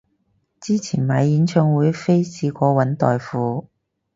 [0.59, 3.69] 之前買演唱會飛試過搵代付